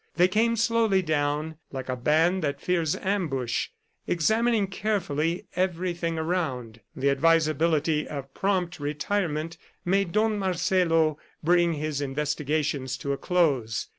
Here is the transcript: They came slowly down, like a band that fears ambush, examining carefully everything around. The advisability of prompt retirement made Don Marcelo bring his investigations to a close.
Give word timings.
They 0.15 0.27
came 0.27 0.55
slowly 0.55 1.03
down, 1.03 1.57
like 1.71 1.87
a 1.87 1.95
band 1.95 2.41
that 2.43 2.59
fears 2.59 2.95
ambush, 2.95 3.67
examining 4.07 4.65
carefully 4.65 5.45
everything 5.55 6.17
around. 6.17 6.79
The 6.95 7.11
advisability 7.11 8.07
of 8.07 8.33
prompt 8.33 8.79
retirement 8.79 9.57
made 9.85 10.11
Don 10.13 10.39
Marcelo 10.39 11.19
bring 11.43 11.73
his 11.73 12.01
investigations 12.01 12.97
to 12.97 13.13
a 13.13 13.17
close. 13.17 13.89